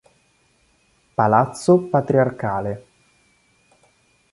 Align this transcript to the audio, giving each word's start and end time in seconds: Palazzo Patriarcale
Palazzo 1.13 1.77
Patriarcale 1.85 2.73